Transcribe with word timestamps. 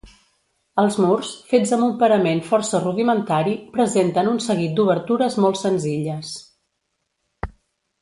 Els 0.83 0.95
murs, 1.03 1.33
fets 1.51 1.73
amb 1.77 1.87
un 1.87 1.91
parament 2.05 2.41
força 2.49 2.81
rudimentari, 2.87 3.55
presenten 3.77 4.33
un 4.35 4.43
seguit 4.49 4.77
d'obertures 4.81 5.41
molt 5.47 5.65
senzilles. 5.65 6.37